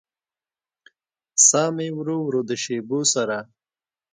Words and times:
ساه 1.47 1.69
مې 1.75 1.87
ورو 1.97 2.17
ورو 2.25 2.41
د 2.49 2.51
شېبو 2.63 2.99
سره 3.13 3.37